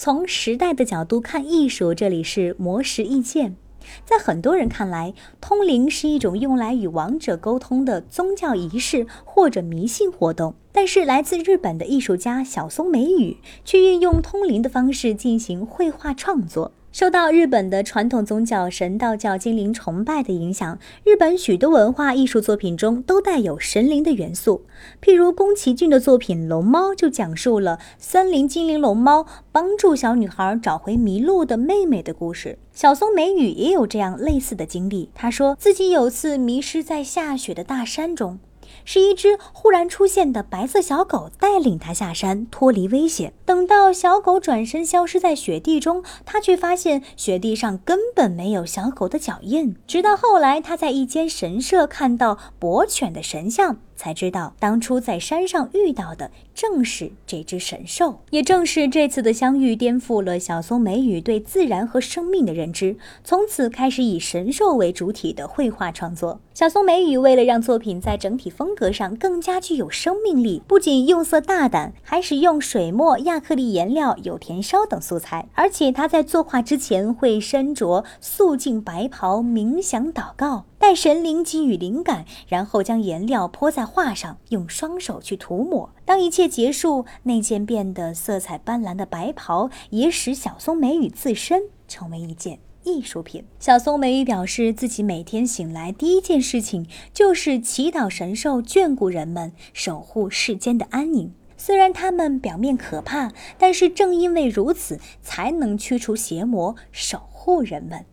[0.00, 3.56] 从时代的角度看艺术，这里是魔石意见。
[4.04, 10.54] 在很多人看来，通灵是一种用来与亡者沟通的宗教仪式或者迷信活动。
[10.80, 16.70] 但是，来自日本的艺术家小松美羽却运用通灵的方式进行绘画创作。
[16.92, 24.66] 受到日本的传统宗教神道教精灵崇拜的影响，日本许多文化艺术作品中都带有神灵的元素。
[25.02, 32.56] 譬如宫崎骏的作品《龙猫》就讲述了森林精灵龙猫帮助小女孩找回迷路的妹妹的故事。
[32.72, 35.10] 小松美羽也有这样类似的经历。
[35.12, 38.38] 她说自己有次迷失在下雪的大山中。
[38.84, 43.32] 是一只忽然出现的白色小狗带领他下山，脱离危险。
[43.44, 49.76] 等到小狗转身消失在雪地中，他却发现雪地上根本没有小狗的脚印。
[49.86, 53.78] 直到后来，他在一间神社看到博犬的神像。
[53.98, 66.38] 才知道，当初在山上遇到的正是这只神兽，也正是这次的相遇颠覆了小松美羽对自然和生命的认知，从此开始以神兽为主体的绘画创作。
[66.54, 80.64] 小松美羽为了让作品在整体风格上更加具有生命力，不仅用色大胆，还使用水墨、亚克力颜料、有田烧等素材，而且他在作画之前会身着素净白袍，冥想祷告。
[80.76, 85.90] 待神灵给予灵感，然后将颜料泼在画上，用双手去涂抹。
[86.04, 92.58] 当一切结束，那件变得色彩斑斓的白袍也使小松美羽自身成为一件
[92.88, 93.44] 艺术品。
[93.60, 101.32] 小松美羽表示，自己每天醒来第一件事情就是祈祷神兽眷顾人们，守护世间的安宁。
[101.56, 108.06] 虽然他们表面可怕，但是正因为如此，才能驱除邪魔，守护人们。